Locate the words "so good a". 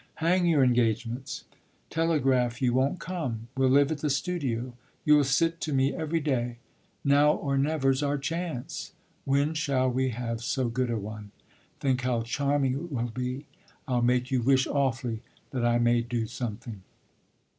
10.41-10.97